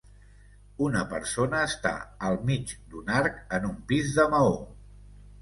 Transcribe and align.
Una 0.85 1.03
persona 1.11 1.59
està 1.65 1.91
al 2.31 2.39
mig 2.49 2.73
d'un 2.95 3.13
arc 3.19 3.39
en 3.59 3.69
un 3.75 3.79
pis 3.93 4.11
de 4.19 4.27
Maó. 4.35 4.59